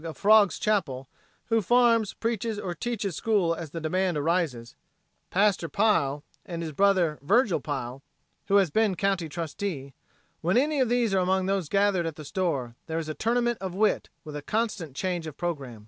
[0.03, 1.07] Frogge, of Frogge's Chapel,
[1.49, 4.75] who farms, preaches or teaches school as the demand arises;
[5.29, 8.01] "Paster" Pile and his brother, Virgil Pile,
[8.47, 9.93] who has been County Trustee;
[10.41, 13.59] when any of these are among those gathered at the store, there is a tournament
[13.61, 15.79] of wit, with a constant change of program.